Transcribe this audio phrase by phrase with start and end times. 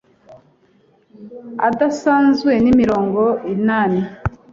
[1.67, 4.01] adasanzwe mirongo inani